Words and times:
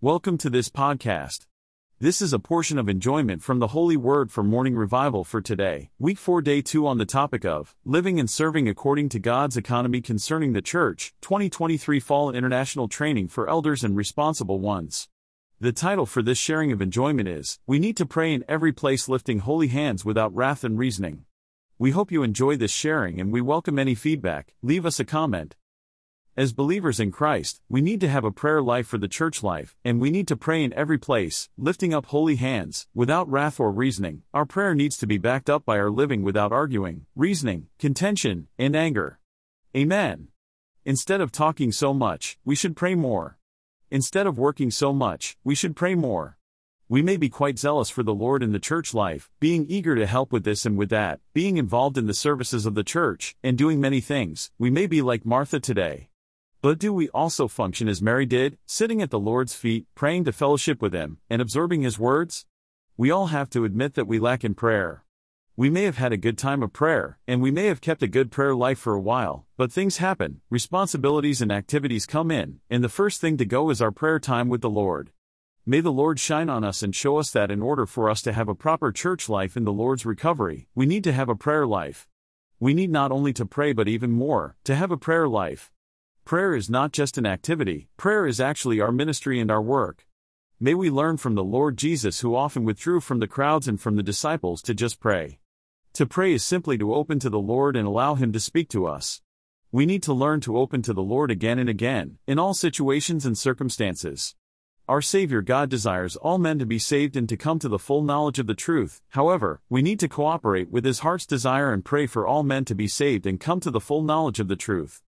Welcome 0.00 0.38
to 0.38 0.48
this 0.48 0.68
podcast. 0.68 1.46
This 1.98 2.22
is 2.22 2.32
a 2.32 2.38
portion 2.38 2.78
of 2.78 2.88
enjoyment 2.88 3.42
from 3.42 3.58
the 3.58 3.66
Holy 3.66 3.96
Word 3.96 4.30
for 4.30 4.44
Morning 4.44 4.76
Revival 4.76 5.24
for 5.24 5.40
today, 5.40 5.90
week 5.98 6.18
4, 6.18 6.40
day 6.40 6.62
2, 6.62 6.86
on 6.86 6.98
the 6.98 7.04
topic 7.04 7.44
of 7.44 7.74
Living 7.84 8.20
and 8.20 8.30
Serving 8.30 8.68
According 8.68 9.08
to 9.08 9.18
God's 9.18 9.56
Economy 9.56 10.00
Concerning 10.00 10.52
the 10.52 10.62
Church, 10.62 11.14
2023 11.20 11.98
Fall 11.98 12.30
International 12.30 12.86
Training 12.86 13.26
for 13.26 13.50
Elders 13.50 13.82
and 13.82 13.96
Responsible 13.96 14.60
Ones. 14.60 15.08
The 15.58 15.72
title 15.72 16.06
for 16.06 16.22
this 16.22 16.38
sharing 16.38 16.70
of 16.70 16.80
enjoyment 16.80 17.26
is 17.26 17.58
We 17.66 17.80
Need 17.80 17.96
to 17.96 18.06
Pray 18.06 18.32
in 18.32 18.44
Every 18.46 18.72
Place 18.72 19.08
Lifting 19.08 19.40
Holy 19.40 19.66
Hands 19.66 20.04
Without 20.04 20.32
Wrath 20.32 20.62
and 20.62 20.78
Reasoning. 20.78 21.24
We 21.76 21.90
hope 21.90 22.12
you 22.12 22.22
enjoy 22.22 22.56
this 22.56 22.70
sharing 22.70 23.20
and 23.20 23.32
we 23.32 23.40
welcome 23.40 23.80
any 23.80 23.96
feedback. 23.96 24.54
Leave 24.62 24.86
us 24.86 25.00
a 25.00 25.04
comment. 25.04 25.56
As 26.38 26.52
believers 26.52 27.00
in 27.00 27.10
Christ, 27.10 27.60
we 27.68 27.80
need 27.80 28.00
to 28.00 28.08
have 28.08 28.22
a 28.22 28.30
prayer 28.30 28.62
life 28.62 28.86
for 28.86 28.96
the 28.96 29.08
church 29.08 29.42
life, 29.42 29.74
and 29.84 30.00
we 30.00 30.08
need 30.08 30.28
to 30.28 30.36
pray 30.36 30.62
in 30.62 30.72
every 30.72 30.96
place, 30.96 31.48
lifting 31.58 31.92
up 31.92 32.06
holy 32.06 32.36
hands, 32.36 32.86
without 32.94 33.28
wrath 33.28 33.58
or 33.58 33.72
reasoning. 33.72 34.22
Our 34.32 34.46
prayer 34.46 34.72
needs 34.72 34.96
to 34.98 35.06
be 35.08 35.18
backed 35.18 35.50
up 35.50 35.64
by 35.64 35.80
our 35.80 35.90
living 35.90 36.22
without 36.22 36.52
arguing, 36.52 37.06
reasoning, 37.16 37.66
contention, 37.80 38.46
and 38.56 38.76
anger. 38.76 39.18
Amen. 39.76 40.28
Instead 40.84 41.20
of 41.20 41.32
talking 41.32 41.72
so 41.72 41.92
much, 41.92 42.38
we 42.44 42.54
should 42.54 42.76
pray 42.76 42.94
more. 42.94 43.36
Instead 43.90 44.28
of 44.28 44.38
working 44.38 44.70
so 44.70 44.92
much, 44.92 45.36
we 45.42 45.56
should 45.56 45.74
pray 45.74 45.96
more. 45.96 46.38
We 46.88 47.02
may 47.02 47.16
be 47.16 47.28
quite 47.28 47.58
zealous 47.58 47.90
for 47.90 48.04
the 48.04 48.14
Lord 48.14 48.44
in 48.44 48.52
the 48.52 48.60
church 48.60 48.94
life, 48.94 49.28
being 49.40 49.66
eager 49.68 49.96
to 49.96 50.06
help 50.06 50.32
with 50.32 50.44
this 50.44 50.64
and 50.64 50.78
with 50.78 50.90
that, 50.90 51.18
being 51.34 51.56
involved 51.56 51.98
in 51.98 52.06
the 52.06 52.14
services 52.14 52.64
of 52.64 52.76
the 52.76 52.84
church, 52.84 53.34
and 53.42 53.58
doing 53.58 53.80
many 53.80 54.00
things. 54.00 54.52
We 54.56 54.70
may 54.70 54.86
be 54.86 55.02
like 55.02 55.26
Martha 55.26 55.58
today. 55.58 56.10
But 56.60 56.80
do 56.80 56.92
we 56.92 57.08
also 57.10 57.46
function 57.46 57.86
as 57.86 58.02
Mary 58.02 58.26
did, 58.26 58.58
sitting 58.66 59.00
at 59.00 59.10
the 59.10 59.18
Lord's 59.20 59.54
feet, 59.54 59.86
praying 59.94 60.24
to 60.24 60.32
fellowship 60.32 60.82
with 60.82 60.92
Him, 60.92 61.18
and 61.30 61.40
absorbing 61.40 61.82
His 61.82 62.00
words? 62.00 62.46
We 62.96 63.12
all 63.12 63.28
have 63.28 63.48
to 63.50 63.64
admit 63.64 63.94
that 63.94 64.08
we 64.08 64.18
lack 64.18 64.42
in 64.42 64.54
prayer. 64.54 65.04
We 65.54 65.70
may 65.70 65.84
have 65.84 65.98
had 65.98 66.12
a 66.12 66.16
good 66.16 66.36
time 66.36 66.64
of 66.64 66.72
prayer, 66.72 67.20
and 67.28 67.40
we 67.40 67.52
may 67.52 67.66
have 67.66 67.80
kept 67.80 68.02
a 68.02 68.08
good 68.08 68.32
prayer 68.32 68.56
life 68.56 68.80
for 68.80 68.94
a 68.94 69.00
while, 69.00 69.46
but 69.56 69.70
things 69.70 69.98
happen, 69.98 70.40
responsibilities 70.50 71.40
and 71.40 71.52
activities 71.52 72.06
come 72.06 72.32
in, 72.32 72.58
and 72.68 72.82
the 72.82 72.88
first 72.88 73.20
thing 73.20 73.36
to 73.36 73.44
go 73.44 73.70
is 73.70 73.80
our 73.80 73.92
prayer 73.92 74.18
time 74.18 74.48
with 74.48 74.60
the 74.60 74.68
Lord. 74.68 75.12
May 75.64 75.80
the 75.80 75.92
Lord 75.92 76.18
shine 76.18 76.50
on 76.50 76.64
us 76.64 76.82
and 76.82 76.92
show 76.92 77.18
us 77.18 77.30
that 77.30 77.52
in 77.52 77.62
order 77.62 77.86
for 77.86 78.10
us 78.10 78.20
to 78.22 78.32
have 78.32 78.48
a 78.48 78.54
proper 78.56 78.90
church 78.90 79.28
life 79.28 79.56
in 79.56 79.62
the 79.62 79.72
Lord's 79.72 80.04
recovery, 80.04 80.66
we 80.74 80.86
need 80.86 81.04
to 81.04 81.12
have 81.12 81.28
a 81.28 81.36
prayer 81.36 81.68
life. 81.68 82.08
We 82.58 82.74
need 82.74 82.90
not 82.90 83.12
only 83.12 83.32
to 83.34 83.46
pray 83.46 83.72
but 83.72 83.86
even 83.86 84.10
more, 84.10 84.56
to 84.64 84.74
have 84.74 84.90
a 84.90 84.96
prayer 84.96 85.28
life. 85.28 85.70
Prayer 86.28 86.54
is 86.54 86.68
not 86.68 86.92
just 86.92 87.16
an 87.16 87.24
activity, 87.24 87.88
prayer 87.96 88.26
is 88.26 88.38
actually 88.38 88.82
our 88.82 88.92
ministry 88.92 89.40
and 89.40 89.50
our 89.50 89.62
work. 89.62 90.06
May 90.60 90.74
we 90.74 90.90
learn 90.90 91.16
from 91.16 91.36
the 91.36 91.42
Lord 91.42 91.78
Jesus, 91.78 92.20
who 92.20 92.36
often 92.36 92.64
withdrew 92.64 93.00
from 93.00 93.18
the 93.18 93.26
crowds 93.26 93.66
and 93.66 93.80
from 93.80 93.96
the 93.96 94.02
disciples 94.02 94.60
to 94.64 94.74
just 94.74 95.00
pray. 95.00 95.38
To 95.94 96.04
pray 96.04 96.34
is 96.34 96.44
simply 96.44 96.76
to 96.76 96.92
open 96.92 97.18
to 97.20 97.30
the 97.30 97.38
Lord 97.38 97.76
and 97.76 97.88
allow 97.88 98.14
Him 98.14 98.30
to 98.34 98.40
speak 98.40 98.68
to 98.68 98.84
us. 98.84 99.22
We 99.72 99.86
need 99.86 100.02
to 100.02 100.12
learn 100.12 100.42
to 100.42 100.58
open 100.58 100.82
to 100.82 100.92
the 100.92 101.02
Lord 101.02 101.30
again 101.30 101.58
and 101.58 101.70
again, 101.70 102.18
in 102.26 102.38
all 102.38 102.52
situations 102.52 103.24
and 103.24 103.38
circumstances. 103.38 104.34
Our 104.86 105.00
Savior 105.00 105.40
God 105.40 105.70
desires 105.70 106.14
all 106.14 106.36
men 106.36 106.58
to 106.58 106.66
be 106.66 106.78
saved 106.78 107.16
and 107.16 107.26
to 107.30 107.38
come 107.38 107.58
to 107.60 107.70
the 107.70 107.78
full 107.78 108.02
knowledge 108.02 108.38
of 108.38 108.46
the 108.46 108.52
truth. 108.52 109.00
However, 109.08 109.62
we 109.70 109.80
need 109.80 109.98
to 110.00 110.08
cooperate 110.08 110.70
with 110.70 110.84
His 110.84 110.98
heart's 110.98 111.24
desire 111.24 111.72
and 111.72 111.82
pray 111.82 112.06
for 112.06 112.26
all 112.26 112.42
men 112.42 112.66
to 112.66 112.74
be 112.74 112.86
saved 112.86 113.26
and 113.26 113.40
come 113.40 113.60
to 113.60 113.70
the 113.70 113.80
full 113.80 114.02
knowledge 114.02 114.40
of 114.40 114.48
the 114.48 114.56
truth. 114.56 115.00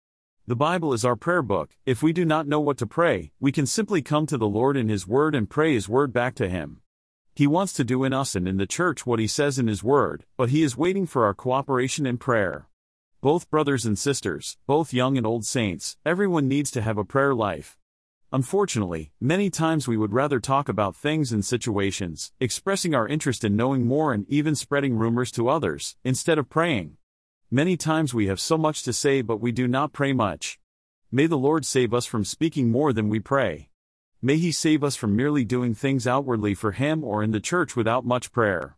The 0.51 0.57
Bible 0.57 0.93
is 0.93 1.05
our 1.05 1.15
prayer 1.15 1.43
book. 1.43 1.77
If 1.87 2.03
we 2.03 2.13
do 2.13 2.25
not 2.25 2.49
know 2.49 2.59
what 2.59 2.77
to 2.79 2.85
pray, 2.85 3.31
we 3.39 3.53
can 3.53 3.67
simply 3.67 4.03
come 4.03 4.27
to 4.27 4.37
the 4.37 4.49
Lord 4.49 4.77
in 4.77 4.89
His 4.89 5.07
Word 5.07 5.33
and 5.33 5.49
pray 5.49 5.75
His 5.75 5.89
Word 5.89 6.13
back 6.13 6.35
to 6.35 6.49
Him. 6.49 6.81
He 7.37 7.47
wants 7.47 7.73
to 7.75 7.85
do 7.85 8.03
in 8.03 8.13
us 8.13 8.35
and 8.35 8.49
in 8.49 8.57
the 8.57 8.67
church 8.67 9.07
what 9.07 9.21
He 9.21 9.29
says 9.29 9.61
in 9.61 9.69
His 9.69 9.85
Word, 9.85 10.25
but 10.37 10.51
He 10.51 10.65
is 10.65 10.77
waiting 10.77 11.07
for 11.07 11.25
our 11.25 11.35
cooperation 11.35 12.05
in 12.05 12.19
prayer. 12.19 12.67
Both 13.21 13.49
brothers 13.49 13.87
and 13.87 13.97
sisters, 13.97 14.59
both 14.67 14.93
young 14.93 15.17
and 15.17 15.25
old 15.25 15.45
saints, 15.45 15.97
everyone 16.05 16.49
needs 16.49 16.73
to 16.73 16.83
have 16.83 16.99
a 16.99 17.05
prayer 17.05 17.33
life. 17.33 17.79
Unfortunately, 18.33 19.13
many 19.21 19.51
times 19.51 19.87
we 19.87 19.97
would 19.97 20.13
rather 20.13 20.41
talk 20.41 20.69
about 20.69 20.97
things 20.97 21.31
and 21.31 21.45
situations, 21.45 22.33
expressing 22.41 22.93
our 22.93 23.07
interest 23.07 23.45
in 23.45 23.55
knowing 23.55 23.87
more 23.87 24.13
and 24.13 24.29
even 24.29 24.57
spreading 24.57 24.97
rumors 24.97 25.31
to 25.31 25.49
others, 25.49 25.95
instead 26.03 26.39
of 26.39 26.51
praying. 26.51 26.97
Many 27.53 27.77
times 27.77 28.15
we 28.15 28.29
have 28.29 28.39
so 28.39 28.57
much 28.57 28.85
to 28.85 28.93
say 28.93 29.23
but 29.23 29.41
we 29.41 29.51
do 29.51 29.67
not 29.67 29.93
pray 29.93 30.13
much. 30.13 30.61
May 31.11 31.27
the 31.27 31.37
Lord 31.37 31.67
save 31.67 31.93
us 31.93 32.07
from 32.07 32.25
speaking 32.25 32.71
more 32.71 32.93
than 32.93 33.09
we 33.09 33.19
pray. 33.19 33.71
May 34.23 34.37
He 34.37 34.53
save 34.53 34.85
us 34.85 34.95
from 34.95 35.17
merely 35.17 35.45
doing 35.45 35.75
things 35.75 36.07
outwardly 36.07 36.55
for 36.55 36.71
Him 36.71 37.03
or 37.03 37.25
in 37.25 37.33
the 37.33 37.41
church 37.41 37.75
without 37.75 38.05
much 38.05 38.31
prayer. 38.31 38.77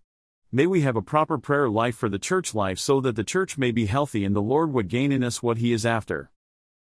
May 0.50 0.66
we 0.66 0.80
have 0.80 0.96
a 0.96 1.02
proper 1.02 1.36
prayer 1.36 1.68
life 1.68 1.96
for 1.96 2.08
the 2.08 2.18
church 2.18 2.54
life 2.54 2.78
so 2.78 2.98
that 3.02 3.14
the 3.14 3.24
church 3.24 3.58
may 3.58 3.72
be 3.72 3.84
healthy 3.84 4.24
and 4.24 4.34
the 4.34 4.40
Lord 4.40 4.72
would 4.72 4.88
gain 4.88 5.12
in 5.12 5.22
us 5.22 5.42
what 5.42 5.58
He 5.58 5.74
is 5.74 5.84
after. 5.84 6.30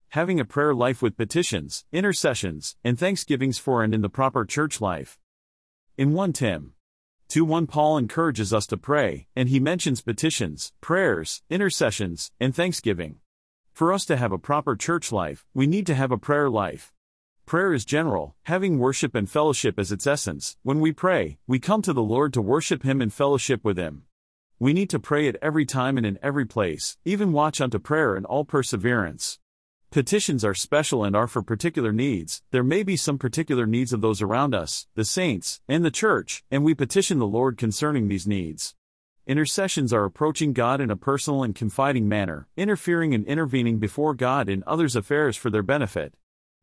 Having 0.09 0.39
a 0.39 0.45
prayer 0.45 0.75
life 0.75 1.01
with 1.01 1.17
petitions, 1.17 1.85
intercessions, 1.91 2.75
and 2.83 2.99
thanksgivings 2.99 3.57
for 3.57 3.83
and 3.83 3.95
in 3.95 4.01
the 4.01 4.09
proper 4.09 4.45
church 4.45 4.79
life. 4.79 5.17
In 5.97 6.13
1 6.13 6.33
Tim 6.33 6.73
2 7.33 7.45
1 7.45 7.65
Paul 7.65 7.97
encourages 7.97 8.53
us 8.53 8.67
to 8.67 8.77
pray, 8.77 9.25
and 9.35 9.49
he 9.49 9.59
mentions 9.59 10.01
petitions, 10.01 10.71
prayers, 10.81 11.41
intercessions, 11.49 12.31
and 12.39 12.53
thanksgiving. 12.53 13.15
For 13.71 13.91
us 13.91 14.05
to 14.05 14.17
have 14.17 14.31
a 14.31 14.37
proper 14.37 14.75
church 14.75 15.11
life, 15.11 15.43
we 15.51 15.65
need 15.65 15.87
to 15.87 15.95
have 15.95 16.11
a 16.11 16.17
prayer 16.19 16.47
life. 16.47 16.93
Prayer 17.47 17.73
is 17.73 17.85
general, 17.85 18.35
having 18.43 18.77
worship 18.77 19.15
and 19.15 19.27
fellowship 19.27 19.79
as 19.79 19.91
its 19.91 20.05
essence. 20.05 20.57
When 20.61 20.79
we 20.79 20.91
pray, 20.91 21.39
we 21.47 21.57
come 21.57 21.81
to 21.81 21.91
the 21.91 22.03
Lord 22.03 22.33
to 22.33 22.39
worship 22.43 22.83
Him 22.83 23.01
and 23.01 23.11
fellowship 23.11 23.63
with 23.63 23.79
Him. 23.79 24.03
We 24.59 24.71
need 24.71 24.91
to 24.91 24.99
pray 24.99 25.27
at 25.27 25.37
every 25.41 25.65
time 25.65 25.97
and 25.97 26.05
in 26.05 26.19
every 26.21 26.45
place, 26.45 26.99
even 27.03 27.31
watch 27.31 27.59
unto 27.59 27.79
prayer 27.79 28.15
in 28.15 28.25
all 28.25 28.45
perseverance. 28.45 29.39
Petitions 29.93 30.43
are 30.43 30.55
special 30.55 31.03
and 31.03 31.15
are 31.15 31.27
for 31.27 31.43
particular 31.43 31.91
needs. 31.91 32.41
There 32.49 32.63
may 32.63 32.81
be 32.81 32.97
some 32.97 33.19
particular 33.19 33.67
needs 33.67 33.93
of 33.93 34.01
those 34.01 34.23
around 34.23 34.55
us, 34.55 34.87
the 34.95 35.05
saints, 35.05 35.61
and 35.67 35.85
the 35.85 35.91
church, 35.91 36.43
and 36.49 36.63
we 36.63 36.73
petition 36.73 37.19
the 37.19 37.27
Lord 37.27 37.59
concerning 37.59 38.07
these 38.07 38.25
needs. 38.25 38.73
Intercessions 39.27 39.93
are 39.93 40.03
approaching 40.03 40.51
God 40.51 40.81
in 40.81 40.89
a 40.89 40.95
personal 40.95 41.43
and 41.43 41.53
confiding 41.53 42.09
manner, 42.09 42.47
interfering 42.57 43.13
and 43.13 43.23
intervening 43.27 43.77
before 43.77 44.15
God 44.15 44.49
in 44.49 44.63
others' 44.65 44.95
affairs 44.95 45.37
for 45.37 45.51
their 45.51 45.61
benefit. 45.61 46.15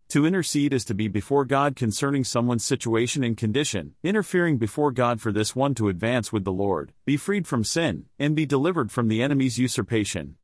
To 0.08 0.26
intercede 0.26 0.72
is 0.72 0.84
to 0.86 0.94
be 0.94 1.06
before 1.06 1.44
God 1.44 1.76
concerning 1.76 2.24
someone's 2.24 2.64
situation 2.64 3.22
and 3.22 3.36
condition, 3.36 3.94
interfering 4.02 4.58
before 4.58 4.90
God 4.90 5.20
for 5.20 5.30
this 5.30 5.54
one 5.54 5.76
to 5.76 5.88
advance 5.88 6.32
with 6.32 6.42
the 6.42 6.50
Lord, 6.50 6.94
be 7.04 7.16
freed 7.16 7.46
from 7.46 7.62
sin, 7.62 8.06
and 8.18 8.34
be 8.34 8.44
delivered 8.44 8.90
from 8.90 9.06
the 9.06 9.22
enemy's 9.22 9.56
usurpation. 9.56 10.34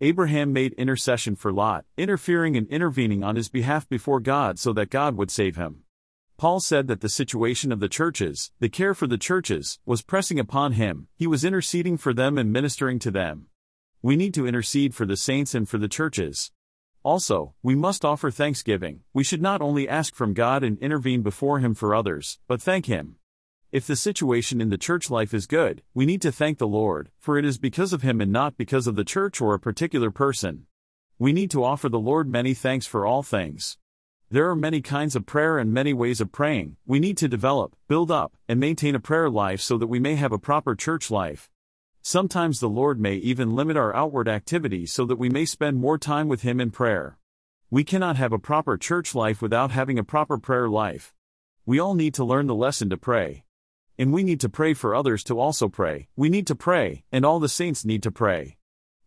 Abraham 0.00 0.52
made 0.52 0.74
intercession 0.74 1.34
for 1.34 1.52
Lot, 1.52 1.84
interfering 1.96 2.56
and 2.56 2.68
intervening 2.68 3.24
on 3.24 3.34
his 3.34 3.48
behalf 3.48 3.88
before 3.88 4.20
God 4.20 4.58
so 4.58 4.72
that 4.72 4.90
God 4.90 5.16
would 5.16 5.30
save 5.30 5.56
him. 5.56 5.82
Paul 6.36 6.60
said 6.60 6.86
that 6.86 7.00
the 7.00 7.08
situation 7.08 7.72
of 7.72 7.80
the 7.80 7.88
churches, 7.88 8.52
the 8.60 8.68
care 8.68 8.94
for 8.94 9.08
the 9.08 9.18
churches, 9.18 9.80
was 9.84 10.02
pressing 10.02 10.38
upon 10.38 10.74
him, 10.74 11.08
he 11.16 11.26
was 11.26 11.44
interceding 11.44 11.96
for 11.96 12.14
them 12.14 12.38
and 12.38 12.52
ministering 12.52 13.00
to 13.00 13.10
them. 13.10 13.48
We 14.00 14.14
need 14.14 14.34
to 14.34 14.46
intercede 14.46 14.94
for 14.94 15.04
the 15.04 15.16
saints 15.16 15.52
and 15.52 15.68
for 15.68 15.78
the 15.78 15.88
churches. 15.88 16.52
Also, 17.02 17.54
we 17.60 17.74
must 17.74 18.04
offer 18.04 18.30
thanksgiving. 18.30 19.00
We 19.12 19.24
should 19.24 19.42
not 19.42 19.60
only 19.60 19.88
ask 19.88 20.14
from 20.14 20.32
God 20.32 20.62
and 20.62 20.78
intervene 20.78 21.22
before 21.22 21.58
Him 21.58 21.74
for 21.74 21.92
others, 21.92 22.38
but 22.46 22.62
thank 22.62 22.86
Him. 22.86 23.16
If 23.70 23.86
the 23.86 23.96
situation 23.96 24.62
in 24.62 24.70
the 24.70 24.78
church 24.78 25.10
life 25.10 25.34
is 25.34 25.46
good, 25.46 25.82
we 25.92 26.06
need 26.06 26.22
to 26.22 26.32
thank 26.32 26.56
the 26.56 26.66
Lord, 26.66 27.10
for 27.18 27.36
it 27.36 27.44
is 27.44 27.58
because 27.58 27.92
of 27.92 28.00
Him 28.00 28.18
and 28.22 28.32
not 28.32 28.56
because 28.56 28.86
of 28.86 28.96
the 28.96 29.04
church 29.04 29.42
or 29.42 29.52
a 29.52 29.60
particular 29.60 30.10
person. 30.10 30.64
We 31.18 31.34
need 31.34 31.50
to 31.50 31.62
offer 31.62 31.90
the 31.90 31.98
Lord 31.98 32.30
many 32.30 32.54
thanks 32.54 32.86
for 32.86 33.04
all 33.04 33.22
things. 33.22 33.76
There 34.30 34.48
are 34.48 34.56
many 34.56 34.80
kinds 34.80 35.14
of 35.14 35.26
prayer 35.26 35.58
and 35.58 35.70
many 35.70 35.92
ways 35.92 36.22
of 36.22 36.32
praying. 36.32 36.76
We 36.86 36.98
need 36.98 37.18
to 37.18 37.28
develop, 37.28 37.76
build 37.88 38.10
up, 38.10 38.32
and 38.48 38.58
maintain 38.58 38.94
a 38.94 39.00
prayer 39.00 39.28
life 39.28 39.60
so 39.60 39.76
that 39.76 39.88
we 39.88 40.00
may 40.00 40.14
have 40.14 40.32
a 40.32 40.38
proper 40.38 40.74
church 40.74 41.10
life. 41.10 41.50
Sometimes 42.00 42.60
the 42.60 42.70
Lord 42.70 42.98
may 42.98 43.16
even 43.16 43.54
limit 43.54 43.76
our 43.76 43.94
outward 43.94 44.28
activities 44.28 44.92
so 44.92 45.04
that 45.04 45.18
we 45.18 45.28
may 45.28 45.44
spend 45.44 45.76
more 45.76 45.98
time 45.98 46.26
with 46.26 46.40
Him 46.40 46.58
in 46.58 46.70
prayer. 46.70 47.18
We 47.70 47.84
cannot 47.84 48.16
have 48.16 48.32
a 48.32 48.38
proper 48.38 48.78
church 48.78 49.14
life 49.14 49.42
without 49.42 49.72
having 49.72 49.98
a 49.98 50.04
proper 50.04 50.38
prayer 50.38 50.70
life. 50.70 51.12
We 51.66 51.78
all 51.78 51.94
need 51.94 52.14
to 52.14 52.24
learn 52.24 52.46
the 52.46 52.54
lesson 52.54 52.88
to 52.88 52.96
pray 52.96 53.44
and 53.98 54.12
we 54.12 54.22
need 54.22 54.40
to 54.40 54.48
pray 54.48 54.74
for 54.74 54.94
others 54.94 55.24
to 55.24 55.40
also 55.40 55.68
pray. 55.68 56.08
We 56.14 56.28
need 56.28 56.46
to 56.46 56.54
pray, 56.54 57.04
and 57.10 57.24
all 57.24 57.40
the 57.40 57.48
saints 57.48 57.84
need 57.84 58.02
to 58.04 58.12
pray. 58.12 58.56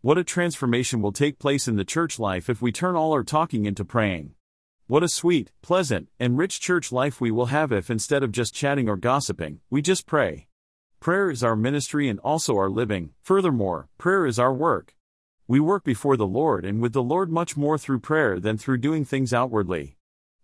What 0.02 0.18
a 0.18 0.24
transformation 0.24 1.02
will 1.02 1.12
take 1.12 1.40
place 1.40 1.68
in 1.68 1.78
the 1.78 1.86
church 1.86 2.20
life 2.20 2.50
if 2.50 2.62
we 2.62 2.72
turn 2.72 2.96
all 2.96 3.14
our 3.14 3.24
talking 3.24 3.66
into 3.66 3.86
praying. 3.86 4.36
What 4.88 5.04
a 5.04 5.08
sweet, 5.08 5.52
pleasant, 5.62 6.10
and 6.20 6.38
rich 6.38 6.60
church 6.60 6.92
life 6.92 7.22
we 7.22 7.32
will 7.32 7.46
have 7.46 7.72
if 7.72 7.90
instead 7.90 8.24
of 8.24 8.34
just 8.34 8.54
chatting 8.54 8.90
or 8.90 8.98
gossiping, 8.98 9.62
we 9.70 9.82
just 9.82 10.06
pray. 10.06 10.48
Prayer 11.00 11.32
is 11.32 11.44
our 11.44 11.56
ministry 11.56 12.10
and 12.10 12.20
also 12.20 12.58
our 12.58 12.70
living. 12.70 13.12
Furthermore, 13.22 13.88
prayer 13.98 14.26
is 14.26 14.38
our 14.38 14.54
work. 14.54 14.96
We 15.48 15.60
work 15.60 15.84
before 15.84 16.18
the 16.18 16.28
Lord 16.28 16.66
and 16.66 16.82
with 16.82 16.94
the 16.94 17.02
Lord 17.02 17.32
much 17.32 17.56
more 17.56 17.78
through 17.78 18.00
prayer 18.00 18.40
than 18.40 18.58
through 18.58 18.80
doing 18.80 19.06
things 19.06 19.34
outwardly. 19.34 19.98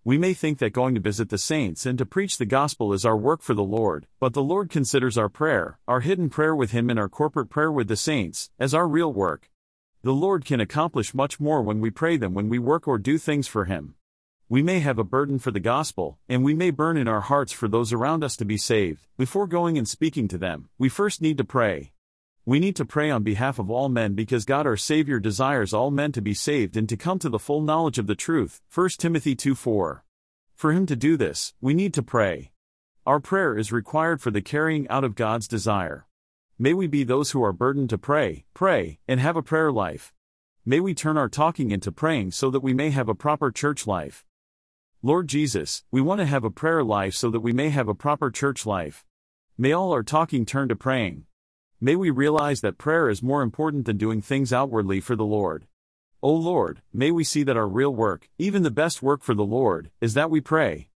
We 0.07 0.17
may 0.17 0.33
think 0.33 0.59
that 0.59 0.71
going 0.71 0.95
to 0.95 1.01
visit 1.01 1.27
the 1.27 1.37
saints 1.37 1.85
and 1.85 1.97
to 1.97 2.05
preach 2.05 2.37
the 2.37 2.45
gospel 2.45 2.93
is 2.93 3.03
our 3.03 3.17
work 3.17 3.41
for 3.41 3.53
the 3.53 3.61
Lord, 3.61 4.07
but 4.21 4.31
the 4.31 4.41
Lord 4.41 4.69
considers 4.69 5.17
our 5.17 5.27
prayer, 5.27 5.79
our 5.85 5.99
hidden 5.99 6.29
prayer 6.29 6.55
with 6.55 6.71
Him 6.71 6.89
and 6.89 6.97
our 6.97 7.09
corporate 7.09 7.49
prayer 7.49 7.69
with 7.69 7.89
the 7.89 7.97
saints, 7.97 8.49
as 8.57 8.73
our 8.73 8.87
real 8.87 9.11
work. 9.11 9.51
The 10.03 10.13
Lord 10.13 10.45
can 10.45 10.61
accomplish 10.61 11.13
much 11.13 11.41
more 11.41 11.61
when 11.61 11.81
we 11.81 11.89
pray 11.89 12.15
than 12.15 12.33
when 12.33 12.47
we 12.47 12.57
work 12.57 12.87
or 12.87 12.97
do 12.97 13.17
things 13.17 13.49
for 13.49 13.65
Him. 13.65 13.95
We 14.47 14.63
may 14.63 14.79
have 14.79 14.97
a 14.97 15.03
burden 15.03 15.39
for 15.39 15.51
the 15.51 15.59
gospel, 15.59 16.17
and 16.29 16.41
we 16.41 16.53
may 16.53 16.71
burn 16.71 16.95
in 16.95 17.09
our 17.09 17.19
hearts 17.19 17.51
for 17.51 17.67
those 17.67 17.91
around 17.91 18.23
us 18.23 18.37
to 18.37 18.45
be 18.45 18.55
saved. 18.55 19.07
Before 19.17 19.45
going 19.45 19.77
and 19.77 19.89
speaking 19.89 20.29
to 20.29 20.37
them, 20.37 20.69
we 20.77 20.87
first 20.87 21.21
need 21.21 21.37
to 21.39 21.43
pray. 21.43 21.91
We 22.47 22.61
need 22.61 22.77
to 22.77 22.85
pray 22.85 23.11
on 23.11 23.23
behalf 23.23 23.59
of 23.59 23.69
all 23.69 23.89
men 23.89 24.13
because 24.13 24.45
God 24.45 24.65
our 24.65 24.77
Savior 24.77 25.19
desires 25.19 25.73
all 25.73 25.91
men 25.91 26.13
to 26.13 26.21
be 26.21 26.33
saved 26.33 26.77
and 26.77 26.87
to 26.87 26.95
come 26.95 27.19
to 27.19 27.27
the 27.27 27.37
full 27.37 27.59
knowledge 27.59 27.99
of 27.99 28.07
the 28.07 28.15
truth. 28.15 28.61
1 28.73 28.91
Timothy 28.97 29.35
2 29.35 29.53
4. 29.53 30.05
For 30.55 30.71
him 30.71 30.85
to 30.85 30.95
do 30.95 31.17
this, 31.17 31.53
we 31.59 31.73
need 31.73 31.93
to 31.95 32.01
pray. 32.01 32.51
Our 33.05 33.19
prayer 33.19 33.57
is 33.57 33.73
required 33.73 34.21
for 34.21 34.31
the 34.31 34.41
carrying 34.41 34.87
out 34.87 35.03
of 35.03 35.13
God's 35.13 35.45
desire. 35.45 36.07
May 36.57 36.73
we 36.73 36.87
be 36.87 37.03
those 37.03 37.31
who 37.31 37.43
are 37.43 37.51
burdened 37.51 37.89
to 37.89 37.97
pray, 37.97 38.45
pray, 38.53 38.99
and 39.09 39.19
have 39.19 39.35
a 39.35 39.43
prayer 39.43 39.69
life. 39.69 40.13
May 40.65 40.79
we 40.79 40.93
turn 40.93 41.17
our 41.17 41.27
talking 41.27 41.71
into 41.71 41.91
praying 41.91 42.31
so 42.31 42.49
that 42.49 42.63
we 42.63 42.73
may 42.73 42.91
have 42.91 43.09
a 43.09 43.13
proper 43.13 43.51
church 43.51 43.85
life. 43.85 44.23
Lord 45.03 45.27
Jesus, 45.27 45.83
we 45.91 45.99
want 45.99 46.21
to 46.21 46.25
have 46.25 46.45
a 46.45 46.49
prayer 46.49 46.81
life 46.81 47.13
so 47.13 47.29
that 47.29 47.41
we 47.41 47.51
may 47.51 47.71
have 47.71 47.89
a 47.89 47.93
proper 47.93 48.31
church 48.31 48.65
life. 48.65 49.03
May 49.57 49.73
all 49.73 49.91
our 49.91 50.01
talking 50.01 50.45
turn 50.45 50.69
to 50.69 50.77
praying. 50.77 51.26
May 51.79 51.95
we 51.95 52.09
realize 52.09 52.61
that 52.61 52.79
prayer 52.79 53.07
is 53.07 53.21
more 53.21 53.43
important 53.43 53.85
than 53.85 53.97
doing 53.97 54.19
things 54.19 54.51
outwardly 54.51 54.99
for 54.99 55.15
the 55.15 55.23
Lord. 55.23 55.67
O 56.23 56.33
Lord, 56.33 56.81
may 56.91 57.11
we 57.11 57.23
see 57.23 57.43
that 57.43 57.55
our 57.55 57.67
real 57.67 57.93
work, 57.93 58.29
even 58.39 58.63
the 58.63 58.71
best 58.71 59.03
work 59.03 59.21
for 59.21 59.35
the 59.35 59.45
Lord, 59.45 59.91
is 60.01 60.15
that 60.15 60.31
we 60.31 60.41
pray. 60.41 60.89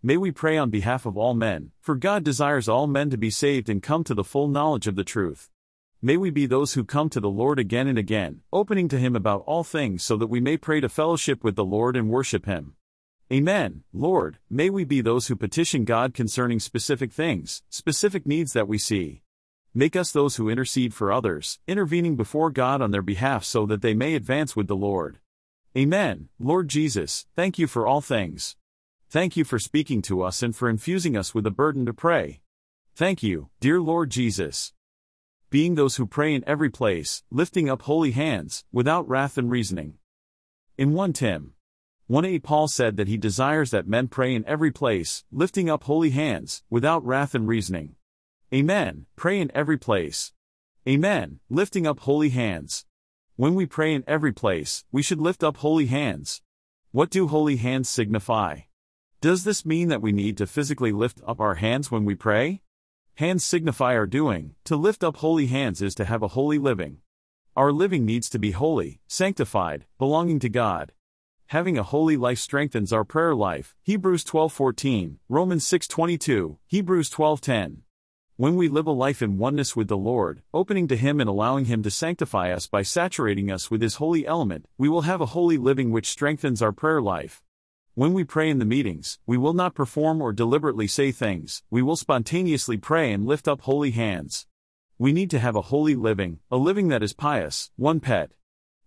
May 0.00 0.16
we 0.16 0.30
pray 0.30 0.56
on 0.56 0.70
behalf 0.70 1.06
of 1.06 1.16
all 1.16 1.34
men, 1.34 1.72
for 1.80 1.96
God 1.96 2.22
desires 2.22 2.68
all 2.68 2.86
men 2.86 3.10
to 3.10 3.16
be 3.16 3.30
saved 3.30 3.68
and 3.68 3.82
come 3.82 4.04
to 4.04 4.14
the 4.14 4.22
full 4.22 4.46
knowledge 4.46 4.86
of 4.86 4.94
the 4.94 5.02
truth. 5.02 5.50
May 6.00 6.16
we 6.16 6.30
be 6.30 6.46
those 6.46 6.74
who 6.74 6.84
come 6.84 7.08
to 7.10 7.20
the 7.20 7.28
Lord 7.28 7.58
again 7.58 7.88
and 7.88 7.98
again, 7.98 8.42
opening 8.52 8.86
to 8.90 8.98
Him 9.00 9.16
about 9.16 9.42
all 9.44 9.64
things 9.64 10.04
so 10.04 10.16
that 10.18 10.28
we 10.28 10.38
may 10.38 10.56
pray 10.56 10.80
to 10.80 10.88
fellowship 10.88 11.42
with 11.42 11.56
the 11.56 11.64
Lord 11.64 11.96
and 11.96 12.10
worship 12.10 12.46
Him. 12.46 12.74
Amen. 13.32 13.82
Lord, 13.92 14.38
may 14.48 14.70
we 14.70 14.84
be 14.84 15.00
those 15.00 15.26
who 15.26 15.34
petition 15.34 15.84
God 15.84 16.14
concerning 16.14 16.60
specific 16.60 17.12
things, 17.12 17.64
specific 17.68 18.24
needs 18.24 18.52
that 18.52 18.68
we 18.68 18.78
see. 18.78 19.22
Make 19.74 19.96
us 19.96 20.12
those 20.12 20.36
who 20.36 20.48
intercede 20.48 20.94
for 20.94 21.12
others, 21.12 21.58
intervening 21.66 22.16
before 22.16 22.50
God 22.50 22.80
on 22.80 22.90
their 22.90 23.02
behalf 23.02 23.44
so 23.44 23.66
that 23.66 23.82
they 23.82 23.94
may 23.94 24.14
advance 24.14 24.56
with 24.56 24.66
the 24.66 24.76
Lord. 24.76 25.18
Amen. 25.76 26.28
Lord 26.38 26.68
Jesus, 26.68 27.26
thank 27.36 27.58
you 27.58 27.66
for 27.66 27.86
all 27.86 28.00
things. 28.00 28.56
Thank 29.10 29.36
you 29.36 29.44
for 29.44 29.58
speaking 29.58 30.02
to 30.02 30.22
us 30.22 30.42
and 30.42 30.56
for 30.56 30.68
infusing 30.68 31.16
us 31.16 31.34
with 31.34 31.46
a 31.46 31.50
burden 31.50 31.84
to 31.86 31.92
pray. 31.92 32.40
Thank 32.94 33.22
you, 33.22 33.50
dear 33.60 33.80
Lord 33.80 34.10
Jesus. 34.10 34.72
Being 35.50 35.74
those 35.74 35.96
who 35.96 36.06
pray 36.06 36.34
in 36.34 36.44
every 36.46 36.70
place, 36.70 37.22
lifting 37.30 37.68
up 37.70 37.82
holy 37.82 38.10
hands, 38.12 38.64
without 38.72 39.08
wrath 39.08 39.38
and 39.38 39.50
reasoning. 39.50 39.98
In 40.76 40.92
1 40.92 41.12
Tim 41.12 41.54
1 42.06 42.24
8 42.24 42.42
Paul 42.42 42.68
said 42.68 42.96
that 42.96 43.08
he 43.08 43.18
desires 43.18 43.70
that 43.70 43.86
men 43.86 44.08
pray 44.08 44.34
in 44.34 44.46
every 44.46 44.70
place, 44.70 45.24
lifting 45.30 45.68
up 45.68 45.84
holy 45.84 46.10
hands, 46.10 46.62
without 46.70 47.04
wrath 47.04 47.34
and 47.34 47.46
reasoning. 47.46 47.96
Amen. 48.52 49.04
Pray 49.14 49.40
in 49.40 49.50
every 49.54 49.76
place. 49.76 50.32
Amen. 50.88 51.40
Lifting 51.50 51.86
up 51.86 52.00
holy 52.00 52.30
hands. 52.30 52.86
When 53.36 53.54
we 53.54 53.66
pray 53.66 53.92
in 53.92 54.04
every 54.06 54.32
place, 54.32 54.86
we 54.90 55.02
should 55.02 55.20
lift 55.20 55.44
up 55.44 55.58
holy 55.58 55.84
hands. 55.84 56.40
What 56.90 57.10
do 57.10 57.28
holy 57.28 57.56
hands 57.56 57.90
signify? 57.90 58.60
Does 59.20 59.44
this 59.44 59.66
mean 59.66 59.88
that 59.88 60.00
we 60.00 60.12
need 60.12 60.38
to 60.38 60.46
physically 60.46 60.92
lift 60.92 61.20
up 61.26 61.40
our 61.40 61.56
hands 61.56 61.90
when 61.90 62.06
we 62.06 62.14
pray? 62.14 62.62
Hands 63.16 63.44
signify 63.44 63.94
our 63.94 64.06
doing, 64.06 64.54
to 64.64 64.76
lift 64.76 65.04
up 65.04 65.16
holy 65.16 65.48
hands 65.48 65.82
is 65.82 65.94
to 65.96 66.06
have 66.06 66.22
a 66.22 66.28
holy 66.28 66.58
living. 66.58 67.02
Our 67.54 67.70
living 67.70 68.06
needs 68.06 68.30
to 68.30 68.38
be 68.38 68.52
holy, 68.52 69.02
sanctified, 69.06 69.84
belonging 69.98 70.38
to 70.38 70.48
God. 70.48 70.92
Having 71.48 71.76
a 71.76 71.82
holy 71.82 72.16
life 72.16 72.38
strengthens 72.38 72.94
our 72.94 73.04
prayer 73.04 73.34
life. 73.34 73.76
Hebrews 73.82 74.24
12:14, 74.24 75.18
Romans 75.28 75.66
6:22, 75.66 76.56
Hebrews 76.66 77.10
12:10. 77.10 77.82
When 78.40 78.54
we 78.54 78.68
live 78.68 78.86
a 78.86 78.92
life 78.92 79.20
in 79.20 79.36
oneness 79.36 79.74
with 79.74 79.88
the 79.88 79.96
Lord, 79.96 80.42
opening 80.54 80.86
to 80.86 80.96
Him 80.96 81.18
and 81.18 81.28
allowing 81.28 81.64
Him 81.64 81.82
to 81.82 81.90
sanctify 81.90 82.52
us 82.52 82.68
by 82.68 82.82
saturating 82.82 83.50
us 83.50 83.68
with 83.68 83.82
His 83.82 83.96
holy 83.96 84.28
element, 84.28 84.66
we 84.78 84.88
will 84.88 85.00
have 85.00 85.20
a 85.20 85.34
holy 85.34 85.56
living 85.56 85.90
which 85.90 86.08
strengthens 86.08 86.62
our 86.62 86.70
prayer 86.70 87.02
life. 87.02 87.42
When 87.94 88.12
we 88.12 88.22
pray 88.22 88.48
in 88.48 88.60
the 88.60 88.64
meetings, 88.64 89.18
we 89.26 89.36
will 89.36 89.54
not 89.54 89.74
perform 89.74 90.22
or 90.22 90.32
deliberately 90.32 90.86
say 90.86 91.10
things, 91.10 91.64
we 91.68 91.82
will 91.82 91.96
spontaneously 91.96 92.76
pray 92.76 93.12
and 93.12 93.26
lift 93.26 93.48
up 93.48 93.62
holy 93.62 93.90
hands. 93.90 94.46
We 94.98 95.12
need 95.12 95.30
to 95.30 95.40
have 95.40 95.56
a 95.56 95.62
holy 95.72 95.96
living, 95.96 96.38
a 96.48 96.58
living 96.58 96.86
that 96.90 97.02
is 97.02 97.14
pious. 97.14 97.72
1 97.74 97.98
Pet 97.98 98.30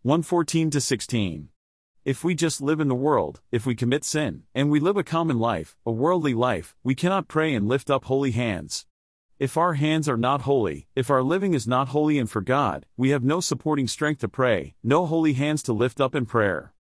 114 0.04 0.69
to 0.69 0.80
16. 0.80 1.50
If 2.06 2.24
we 2.24 2.36
just 2.36 2.62
live 2.62 2.80
in 2.80 2.88
the 2.88 2.95
world, 2.95 3.42
if 3.51 3.65
we 3.65 3.75
commit 3.75 4.06
sin, 4.06 4.44
and 4.56 4.71
we 4.71 4.80
live 4.80 4.95
a 4.95 5.04
common 5.04 5.39
life, 5.39 5.75
a 5.86 5.92
worldly 5.92 6.33
life, 6.33 6.77
we 6.86 6.95
cannot 6.95 7.27
pray 7.27 7.54
and 7.54 7.68
lift 7.68 7.92
up 7.92 8.06
holy 8.06 8.31
hands. 8.31 8.86
If 9.41 9.57
our 9.57 9.73
hands 9.73 10.07
are 10.07 10.17
not 10.17 10.41
holy, 10.41 10.88
if 10.95 11.09
our 11.09 11.23
living 11.23 11.55
is 11.55 11.67
not 11.67 11.88
holy 11.88 12.19
and 12.19 12.29
for 12.29 12.41
God, 12.41 12.85
we 12.95 13.09
have 13.09 13.23
no 13.23 13.39
supporting 13.39 13.88
strength 13.88 14.21
to 14.21 14.27
pray, 14.27 14.75
no 14.83 15.07
holy 15.07 15.33
hands 15.33 15.63
to 15.63 15.73
lift 15.73 15.99
up 15.99 16.13
in 16.13 16.27
prayer. 16.27 16.75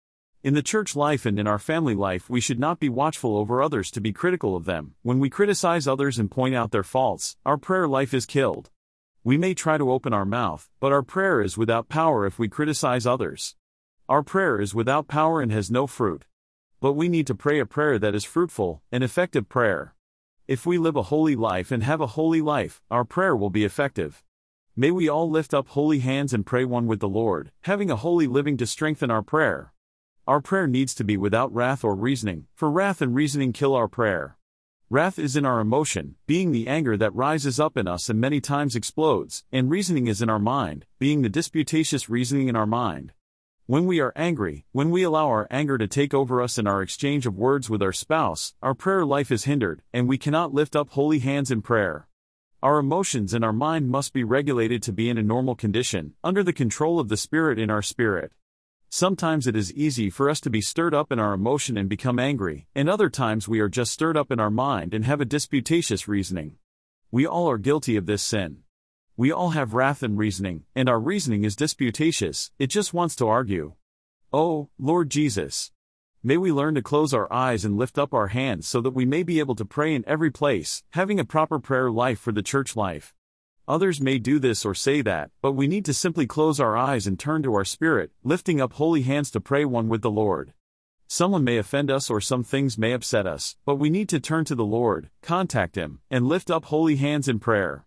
In 0.44 0.56
the 0.56 0.64
church 0.64 0.96
life 0.96 1.28
and 1.28 1.38
in 1.38 1.46
our 1.46 1.60
family 1.60 1.94
life, 1.94 2.32
we 2.32 2.42
should 2.42 2.60
not 2.60 2.80
be 2.80 2.90
watchful 2.90 3.38
over 3.38 3.62
others 3.62 3.92
to 3.92 4.02
be 4.02 4.12
critical 4.12 4.56
of 4.56 4.66
them. 4.66 4.96
When 5.04 5.20
we 5.20 5.30
criticize 5.30 5.88
others 5.88 6.18
and 6.18 6.32
point 6.32 6.56
out 6.56 6.72
their 6.72 6.82
faults, 6.82 7.38
our 7.46 7.58
prayer 7.58 7.88
life 7.88 8.12
is 8.12 8.26
killed. 8.26 8.72
We 9.24 9.38
may 9.38 9.54
try 9.54 9.78
to 9.78 9.92
open 9.92 10.12
our 10.12 10.26
mouth, 10.26 10.68
but 10.80 10.92
our 10.92 11.04
prayer 11.04 11.42
is 11.42 11.60
without 11.60 11.90
power 11.90 12.26
if 12.26 12.40
we 12.40 12.50
criticize 12.50 13.06
others. 13.06 13.56
Our 14.10 14.24
prayer 14.24 14.60
is 14.60 14.74
without 14.74 15.08
power 15.08 15.42
and 15.42 15.52
has 15.52 15.70
no 15.70 15.86
fruit. 15.86 16.26
But 16.80 16.94
we 16.94 17.08
need 17.08 17.28
to 17.28 17.36
pray 17.36 17.60
a 17.60 17.68
prayer 17.68 18.00
that 18.00 18.16
is 18.16 18.24
fruitful, 18.24 18.82
an 18.92 19.04
effective 19.04 19.48
prayer. 19.48 19.94
If 20.48 20.66
we 20.66 20.78
live 20.78 20.96
a 20.96 21.02
holy 21.02 21.36
life 21.36 21.72
and 21.72 21.84
have 21.84 22.00
a 22.00 22.08
holy 22.08 22.40
life, 22.40 22.82
our 22.90 23.04
prayer 23.04 23.36
will 23.36 23.50
be 23.50 23.66
effective. 23.66 24.24
May 24.78 24.92
we 24.92 25.10
all 25.10 25.30
lift 25.30 25.54
up 25.54 25.68
holy 25.68 26.00
hands 26.00 26.34
and 26.34 26.46
pray 26.46 26.64
one 26.64 26.88
with 26.88 27.02
the 27.02 27.10
Lord, 27.10 27.52
having 27.64 27.92
a 27.92 27.98
holy 27.98 28.28
living 28.28 28.56
to 28.56 28.66
strengthen 28.66 29.12
our 29.12 29.22
prayer. 29.22 29.74
Our 30.26 30.40
prayer 30.40 30.66
needs 30.66 30.96
to 30.96 31.04
be 31.04 31.18
without 31.18 31.54
wrath 31.54 31.84
or 31.84 31.96
reasoning, 31.96 32.48
for 32.56 32.72
wrath 32.72 33.02
and 33.02 33.14
reasoning 33.14 33.52
kill 33.52 33.76
our 33.76 33.90
prayer. 33.90 34.38
Wrath 34.90 35.20
is 35.20 35.36
in 35.36 35.46
our 35.46 35.60
emotion, 35.60 36.16
being 36.28 36.54
the 36.54 36.70
anger 36.70 36.96
that 36.96 37.14
rises 37.14 37.60
up 37.60 37.76
in 37.76 37.86
us 37.86 38.08
and 38.08 38.22
many 38.22 38.40
times 38.40 38.74
explodes, 38.74 39.44
and 39.52 39.70
reasoning 39.70 40.08
is 40.08 40.22
in 40.22 40.30
our 40.30 40.40
mind, 40.40 40.86
being 40.98 41.24
the 41.24 41.30
disputatious 41.30 42.08
reasoning 42.08 42.48
in 42.48 42.56
our 42.56 42.66
mind. 42.66 43.12
When 43.70 43.86
we 43.86 44.00
are 44.00 44.14
angry, 44.16 44.64
when 44.72 44.92
we 44.92 45.04
allow 45.04 45.28
our 45.28 45.46
anger 45.52 45.78
to 45.78 45.90
take 45.90 46.14
over 46.14 46.42
us 46.42 46.58
in 46.58 46.68
our 46.68 46.82
exchange 46.82 47.26
of 47.26 47.38
words 47.38 47.70
with 47.70 47.84
our 47.84 47.92
spouse, 47.92 48.54
our 48.64 48.74
prayer 48.74 49.06
life 49.06 49.30
is 49.30 49.44
hindered, 49.44 49.82
and 49.92 50.08
we 50.08 50.18
cannot 50.18 50.54
lift 50.54 50.74
up 50.74 50.92
holy 50.92 51.20
hands 51.20 51.52
in 51.52 51.62
prayer. 51.62 52.08
Our 52.64 52.80
emotions 52.80 53.34
and 53.34 53.44
our 53.44 53.52
mind 53.52 53.90
must 53.90 54.14
be 54.14 54.24
regulated 54.24 54.82
to 54.84 54.94
be 54.94 55.10
in 55.10 55.18
a 55.18 55.22
normal 55.22 55.54
condition, 55.54 56.14
under 56.24 56.44
the 56.44 56.54
control 56.54 56.98
of 56.98 57.10
the 57.10 57.18
Spirit 57.18 57.60
in 57.60 57.70
our 57.70 57.82
spirit. 57.82 58.32
Sometimes 58.88 59.48
it 59.48 59.56
is 59.58 59.74
easy 59.74 60.10
for 60.10 60.30
us 60.30 60.40
to 60.40 60.50
be 60.50 60.62
stirred 60.62 60.94
up 60.94 61.12
in 61.12 61.20
our 61.20 61.34
emotion 61.34 61.76
and 61.76 61.90
become 61.90 62.20
angry, 62.20 62.68
and 62.74 62.90
other 62.90 63.10
times 63.10 63.50
we 63.50 63.60
are 63.60 63.68
just 63.68 63.92
stirred 63.92 64.16
up 64.16 64.32
in 64.32 64.40
our 64.40 64.50
mind 64.50 64.94
and 64.94 65.04
have 65.04 65.20
a 65.20 65.26
disputatious 65.26 66.08
reasoning. 66.08 66.56
We 67.12 67.28
all 67.28 67.50
are 67.50 67.58
guilty 67.58 67.98
of 67.98 68.06
this 68.06 68.24
sin. 68.24 68.64
We 69.20 69.32
all 69.32 69.50
have 69.50 69.74
wrath 69.74 70.04
and 70.04 70.16
reasoning, 70.16 70.66
and 70.76 70.88
our 70.88 71.00
reasoning 71.00 71.44
is 71.44 71.56
disputatious, 71.56 72.52
it 72.60 72.68
just 72.68 72.94
wants 72.94 73.16
to 73.16 73.28
argue. 73.28 73.74
Oh, 74.32 74.70
Lord 74.78 75.10
Jesus! 75.10 75.72
May 76.22 76.38
we 76.38 76.52
learn 76.52 76.76
to 76.76 76.84
close 76.84 77.16
our 77.16 77.32
eyes 77.34 77.66
and 77.66 77.80
lift 77.80 77.98
up 77.98 78.14
our 78.14 78.28
hands 78.28 78.68
so 78.68 78.80
that 78.80 78.94
we 78.94 79.08
may 79.08 79.24
be 79.24 79.40
able 79.40 79.56
to 79.56 79.66
pray 79.66 79.96
in 79.96 80.08
every 80.08 80.30
place, 80.30 80.84
having 80.92 81.20
a 81.20 81.26
proper 81.26 81.58
prayer 81.58 81.90
life 81.90 82.20
for 82.20 82.32
the 82.32 82.44
church 82.44 82.76
life. 82.76 83.16
Others 83.68 84.00
may 84.00 84.20
do 84.20 84.38
this 84.38 84.64
or 84.64 84.76
say 84.76 85.02
that, 85.02 85.32
but 85.42 85.54
we 85.54 85.66
need 85.66 85.86
to 85.86 85.96
simply 85.96 86.28
close 86.28 86.60
our 86.60 86.78
eyes 86.78 87.08
and 87.08 87.18
turn 87.18 87.42
to 87.42 87.56
our 87.56 87.66
spirit, 87.66 88.12
lifting 88.24 88.62
up 88.62 88.74
holy 88.74 89.02
hands 89.02 89.32
to 89.32 89.42
pray 89.42 89.66
one 89.66 89.90
with 89.90 90.04
the 90.04 90.12
Lord. 90.12 90.54
Someone 91.08 91.44
may 91.44 91.58
offend 91.58 91.90
us 91.90 92.12
or 92.12 92.22
some 92.22 92.44
things 92.44 92.78
may 92.78 92.92
upset 92.92 93.26
us, 93.26 93.56
but 93.66 93.78
we 93.78 93.90
need 93.90 94.10
to 94.10 94.20
turn 94.20 94.46
to 94.46 94.54
the 94.54 94.64
Lord, 94.64 95.10
contact 95.24 95.76
Him, 95.76 96.02
and 96.12 96.28
lift 96.28 96.52
up 96.52 96.66
holy 96.66 96.98
hands 96.98 97.28
in 97.28 97.40
prayer. 97.40 97.87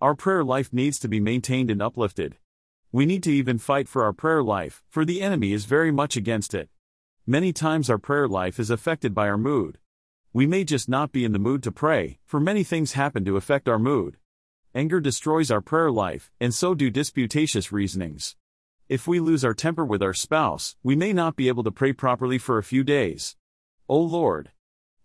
Our 0.00 0.14
prayer 0.14 0.44
life 0.44 0.72
needs 0.72 1.00
to 1.00 1.08
be 1.08 1.18
maintained 1.18 1.72
and 1.72 1.82
uplifted. 1.82 2.36
We 2.92 3.04
need 3.04 3.24
to 3.24 3.32
even 3.32 3.58
fight 3.58 3.88
for 3.88 4.04
our 4.04 4.12
prayer 4.12 4.44
life, 4.44 4.84
for 4.88 5.04
the 5.04 5.20
enemy 5.20 5.52
is 5.52 5.64
very 5.64 5.90
much 5.90 6.16
against 6.16 6.54
it. 6.54 6.68
Many 7.26 7.52
times 7.52 7.90
our 7.90 7.98
prayer 7.98 8.28
life 8.28 8.60
is 8.60 8.70
affected 8.70 9.12
by 9.12 9.28
our 9.28 9.36
mood. 9.36 9.78
We 10.32 10.46
may 10.46 10.62
just 10.62 10.88
not 10.88 11.10
be 11.10 11.24
in 11.24 11.32
the 11.32 11.40
mood 11.40 11.64
to 11.64 11.72
pray, 11.72 12.20
for 12.24 12.38
many 12.38 12.62
things 12.62 12.92
happen 12.92 13.24
to 13.24 13.36
affect 13.36 13.68
our 13.68 13.78
mood. 13.80 14.18
Anger 14.72 15.00
destroys 15.00 15.50
our 15.50 15.60
prayer 15.60 15.90
life, 15.90 16.30
and 16.40 16.54
so 16.54 16.76
do 16.76 16.90
disputatious 16.90 17.72
reasonings. 17.72 18.36
If 18.88 19.08
we 19.08 19.18
lose 19.18 19.44
our 19.44 19.52
temper 19.52 19.84
with 19.84 20.00
our 20.00 20.14
spouse, 20.14 20.76
we 20.84 20.94
may 20.94 21.12
not 21.12 21.34
be 21.34 21.48
able 21.48 21.64
to 21.64 21.72
pray 21.72 21.92
properly 21.92 22.38
for 22.38 22.56
a 22.56 22.62
few 22.62 22.84
days. 22.84 23.36
O 23.88 23.98
Lord. 23.98 24.52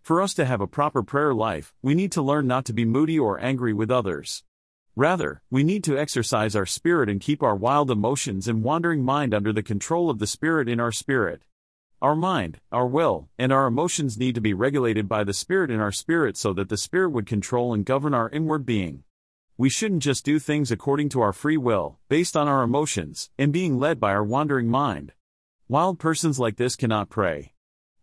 For 0.02 0.22
us 0.22 0.34
to 0.34 0.44
have 0.44 0.60
a 0.60 0.68
proper 0.68 1.02
prayer 1.02 1.34
life, 1.34 1.74
we 1.82 1.96
need 1.96 2.12
to 2.12 2.22
learn 2.22 2.46
not 2.46 2.64
to 2.66 2.72
be 2.72 2.84
moody 2.84 3.18
or 3.18 3.40
angry 3.40 3.72
with 3.72 3.90
others. 3.90 4.44
Rather, 4.96 5.42
we 5.50 5.64
need 5.64 5.82
to 5.82 5.98
exercise 5.98 6.54
our 6.54 6.66
spirit 6.66 7.08
and 7.08 7.20
keep 7.20 7.42
our 7.42 7.56
wild 7.56 7.90
emotions 7.90 8.46
and 8.46 8.62
wandering 8.62 9.02
mind 9.02 9.34
under 9.34 9.52
the 9.52 9.62
control 9.62 10.08
of 10.08 10.20
the 10.20 10.26
Spirit 10.26 10.68
in 10.68 10.78
our 10.78 10.92
spirit. 10.92 11.42
Our 12.00 12.14
mind, 12.14 12.60
our 12.70 12.86
will, 12.86 13.28
and 13.36 13.52
our 13.52 13.66
emotions 13.66 14.16
need 14.16 14.36
to 14.36 14.40
be 14.40 14.54
regulated 14.54 15.08
by 15.08 15.24
the 15.24 15.32
Spirit 15.32 15.72
in 15.72 15.80
our 15.80 15.90
spirit 15.90 16.36
so 16.36 16.52
that 16.52 16.68
the 16.68 16.76
Spirit 16.76 17.10
would 17.10 17.26
control 17.26 17.74
and 17.74 17.84
govern 17.84 18.14
our 18.14 18.30
inward 18.30 18.64
being. 18.64 19.02
We 19.56 19.68
shouldn't 19.68 20.02
just 20.04 20.24
do 20.24 20.38
things 20.38 20.70
according 20.70 21.08
to 21.10 21.20
our 21.22 21.32
free 21.32 21.56
will, 21.56 21.98
based 22.08 22.36
on 22.36 22.46
our 22.46 22.62
emotions, 22.62 23.30
and 23.36 23.52
being 23.52 23.80
led 23.80 23.98
by 23.98 24.12
our 24.12 24.22
wandering 24.22 24.68
mind. 24.68 25.12
Wild 25.66 25.98
persons 25.98 26.38
like 26.38 26.56
this 26.56 26.76
cannot 26.76 27.08
pray. 27.08 27.53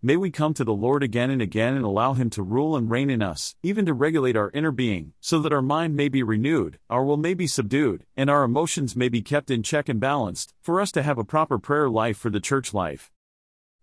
May 0.04 0.18
we 0.18 0.32
come 0.32 0.56
to 0.56 0.64
the 0.64 0.74
Lord 0.74 1.04
again 1.04 1.30
and 1.30 1.44
again 1.44 1.76
and 1.76 1.86
allow 1.86 2.14
Him 2.14 2.32
to 2.32 2.42
rule 2.42 2.76
and 2.76 2.90
reign 2.90 3.12
in 3.12 3.22
us, 3.22 3.56
even 3.62 3.86
to 3.86 3.94
regulate 3.94 4.36
our 4.36 4.50
inner 4.52 4.72
being, 4.72 5.14
so 5.22 5.38
that 5.38 5.54
our 5.54 5.62
mind 5.62 5.96
may 5.96 6.10
be 6.10 6.24
renewed, 6.24 6.80
our 6.90 7.06
will 7.06 7.18
may 7.18 7.36
be 7.36 7.46
subdued, 7.46 8.08
and 8.18 8.28
our 8.28 8.44
emotions 8.44 8.96
may 8.96 9.10
be 9.10 9.22
kept 9.22 9.52
in 9.52 9.62
check 9.62 9.88
and 9.88 10.00
balanced, 10.00 10.56
for 10.60 10.82
us 10.82 10.92
to 10.94 11.04
have 11.04 11.20
a 11.20 11.24
proper 11.24 11.60
prayer 11.60 11.88
life 11.88 12.18
for 12.18 12.32
the 12.32 12.40
church 12.40 12.74
life. 12.74 13.12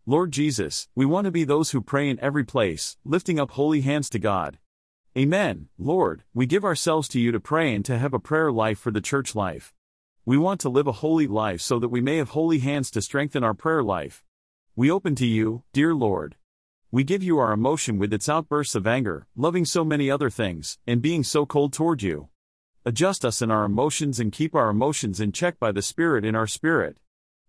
Lord 0.06 0.32
Jesus, 0.32 0.88
we 0.96 1.06
want 1.06 1.26
to 1.26 1.30
be 1.30 1.44
those 1.44 1.70
who 1.70 1.80
pray 1.80 2.08
in 2.08 2.18
every 2.18 2.42
place, 2.42 2.96
lifting 3.04 3.38
up 3.38 3.52
holy 3.52 3.82
hands 3.82 4.10
to 4.10 4.18
God. 4.18 4.58
Amen, 5.16 5.68
Lord, 5.78 6.24
we 6.34 6.46
give 6.46 6.64
ourselves 6.64 7.06
to 7.10 7.20
you 7.20 7.30
to 7.30 7.38
pray 7.38 7.72
and 7.72 7.84
to 7.84 7.96
have 7.96 8.12
a 8.12 8.18
prayer 8.18 8.50
life 8.50 8.80
for 8.80 8.90
the 8.90 9.00
church 9.00 9.36
life. 9.36 9.72
We 10.24 10.36
want 10.36 10.60
to 10.62 10.68
live 10.68 10.88
a 10.88 10.92
holy 10.98 11.28
life 11.28 11.60
so 11.60 11.78
that 11.78 11.90
we 11.90 12.00
may 12.00 12.16
have 12.16 12.30
holy 12.30 12.58
hands 12.58 12.90
to 12.90 13.02
strengthen 13.02 13.44
our 13.44 13.54
prayer 13.54 13.84
life. 13.84 14.24
We 14.78 14.92
open 14.92 15.16
to 15.16 15.26
you, 15.26 15.64
dear 15.72 15.92
Lord. 15.92 16.36
We 16.92 17.02
give 17.02 17.20
you 17.20 17.40
our 17.40 17.52
emotion 17.52 17.98
with 17.98 18.12
its 18.12 18.28
outbursts 18.28 18.76
of 18.76 18.86
anger, 18.86 19.26
loving 19.34 19.64
so 19.64 19.84
many 19.84 20.08
other 20.08 20.30
things, 20.30 20.78
and 20.86 21.02
being 21.02 21.24
so 21.24 21.44
cold 21.44 21.72
toward 21.72 22.00
you. 22.00 22.28
Adjust 22.84 23.24
us 23.24 23.42
in 23.42 23.50
our 23.50 23.64
emotions 23.64 24.20
and 24.20 24.30
keep 24.30 24.54
our 24.54 24.70
emotions 24.70 25.18
in 25.18 25.32
check 25.32 25.58
by 25.58 25.72
the 25.72 25.82
Spirit 25.82 26.24
in 26.24 26.36
our 26.36 26.46
spirit. 26.46 26.98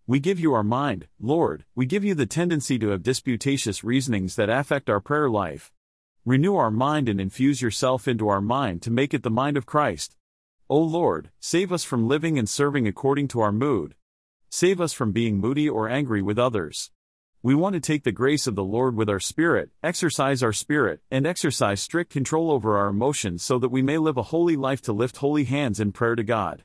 We 0.08 0.18
give 0.18 0.40
you 0.40 0.52
our 0.54 0.64
mind, 0.64 1.06
Lord, 1.20 1.64
we 1.76 1.86
give 1.86 2.02
you 2.02 2.16
the 2.16 2.26
tendency 2.26 2.80
to 2.80 2.88
have 2.88 3.04
disputatious 3.04 3.84
reasonings 3.84 4.34
that 4.34 4.50
affect 4.50 4.90
our 4.90 4.98
prayer 4.98 5.30
life. 5.30 5.70
Renew 6.24 6.56
our 6.56 6.72
mind 6.72 7.08
and 7.08 7.20
infuse 7.20 7.62
yourself 7.62 8.08
into 8.08 8.26
our 8.26 8.40
mind 8.40 8.82
to 8.82 8.90
make 8.90 9.14
it 9.14 9.22
the 9.22 9.30
mind 9.30 9.56
of 9.56 9.66
Christ. 9.66 10.16
O 10.68 10.80
Lord, 10.80 11.30
save 11.38 11.72
us 11.72 11.84
from 11.84 12.08
living 12.08 12.40
and 12.40 12.48
serving 12.48 12.88
according 12.88 13.28
to 13.28 13.40
our 13.40 13.52
mood. 13.52 13.94
Save 14.48 14.80
us 14.80 14.92
from 14.92 15.12
being 15.12 15.38
moody 15.38 15.68
or 15.68 15.88
angry 15.88 16.22
with 16.22 16.36
others. 16.36 16.90
We 17.42 17.54
want 17.54 17.72
to 17.72 17.80
take 17.80 18.04
the 18.04 18.12
grace 18.12 18.46
of 18.46 18.54
the 18.54 18.62
Lord 18.62 18.94
with 18.94 19.08
our 19.08 19.18
spirit, 19.18 19.70
exercise 19.82 20.42
our 20.42 20.52
spirit, 20.52 21.00
and 21.10 21.26
exercise 21.26 21.80
strict 21.80 22.12
control 22.12 22.50
over 22.50 22.76
our 22.76 22.88
emotions 22.88 23.42
so 23.42 23.58
that 23.60 23.70
we 23.70 23.80
may 23.80 23.96
live 23.96 24.18
a 24.18 24.24
holy 24.24 24.56
life 24.56 24.82
to 24.82 24.92
lift 24.92 25.16
holy 25.16 25.44
hands 25.44 25.80
in 25.80 25.90
prayer 25.90 26.16
to 26.16 26.22
God. 26.22 26.64